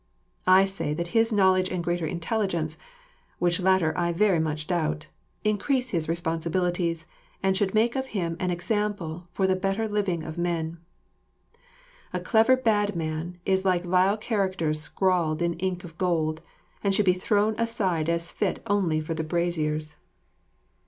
I 0.47 0.65
say 0.65 0.95
that 0.95 1.09
his 1.13 1.31
knowledge 1.31 1.69
and 1.69 1.83
greater 1.83 2.07
intelligence 2.07 2.75
(which 3.37 3.59
latter 3.59 3.95
I 3.95 4.11
very 4.11 4.39
much 4.39 4.65
doubt) 4.65 5.05
increase 5.43 5.91
his 5.91 6.09
responsibilities 6.09 7.05
and 7.43 7.55
should 7.55 7.75
make 7.75 7.95
of 7.95 8.07
him 8.07 8.35
an 8.39 8.49
example 8.49 9.27
for 9.31 9.45
the 9.45 9.55
better 9.55 9.87
living 9.87 10.23
of 10.23 10.39
men. 10.39 10.79
[Illustration: 11.35 11.43
Mylady25.] 12.15 12.19
A 12.19 12.23
clever 12.23 12.57
bad 12.57 12.95
man 12.95 13.37
is 13.45 13.63
like 13.63 13.83
vile 13.83 14.17
characters 14.17 14.81
scrawled 14.81 15.39
in 15.39 15.53
ink 15.59 15.83
of 15.83 15.95
gold, 15.99 16.41
and 16.83 16.95
should 16.95 17.05
be 17.05 17.13
thrown 17.13 17.53
aside 17.59 18.09
as 18.09 18.31
fit 18.31 18.59
only 18.65 18.99
for 18.99 19.13
the 19.13 19.23
braziers. 19.23 19.97